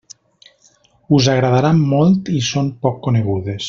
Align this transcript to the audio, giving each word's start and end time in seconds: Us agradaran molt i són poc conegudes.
Us 1.19 1.29
agradaran 1.35 1.85
molt 1.95 2.35
i 2.41 2.45
són 2.51 2.77
poc 2.87 3.03
conegudes. 3.09 3.57